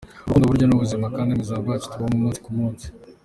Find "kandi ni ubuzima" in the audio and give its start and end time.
1.15-1.59